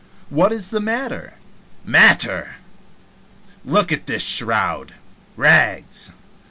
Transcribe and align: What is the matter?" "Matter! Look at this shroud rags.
What 0.29 0.51
is 0.51 0.71
the 0.71 0.79
matter?" 0.79 1.35
"Matter! 1.85 2.55
Look 3.63 3.91
at 3.91 4.07
this 4.07 4.23
shroud 4.23 4.95
rags. 5.37 6.09